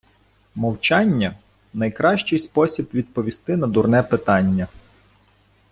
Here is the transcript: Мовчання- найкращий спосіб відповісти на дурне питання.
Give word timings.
Мовчання- 0.55 1.35
найкращий 1.73 2.39
спосіб 2.39 2.89
відповісти 2.93 3.57
на 3.57 3.67
дурне 3.67 4.03
питання. 4.03 4.67